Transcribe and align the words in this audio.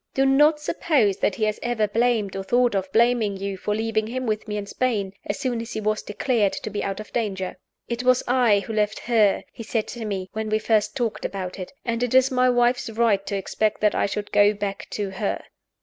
Do 0.15 0.25
not 0.25 0.59
suppose 0.59 1.17
that 1.17 1.35
he 1.35 1.43
has 1.43 1.59
ever 1.61 1.87
blamed 1.87 2.35
or 2.35 2.41
thought 2.43 2.73
of 2.73 2.91
blaming 2.91 3.37
you 3.37 3.55
for 3.55 3.75
leaving 3.75 4.07
him 4.07 4.25
with 4.25 4.47
me 4.47 4.57
in 4.57 4.65
Spain, 4.65 5.13
as 5.27 5.37
soon 5.37 5.61
as 5.61 5.73
he 5.73 5.79
was 5.79 6.01
declared 6.01 6.53
to 6.53 6.71
be 6.71 6.83
out 6.83 6.99
of 6.99 7.13
danger. 7.13 7.57
'It 7.87 8.01
was 8.01 8.23
I 8.27 8.61
who 8.61 8.73
left 8.73 8.97
her,' 9.01 9.43
he 9.53 9.61
said 9.61 9.87
to 9.89 10.03
me, 10.05 10.27
when 10.33 10.49
we 10.49 10.57
first 10.57 10.95
talked 10.95 11.23
about 11.23 11.59
it; 11.59 11.71
'and 11.85 12.01
it 12.01 12.15
is 12.15 12.31
my 12.31 12.49
wife's 12.49 12.89
right 12.89 13.23
to 13.27 13.35
expect 13.37 13.79
that 13.81 13.93
I 13.93 14.07
should 14.07 14.31
go 14.31 14.55
back 14.55 14.87
to 14.89 15.11
her. 15.11 15.43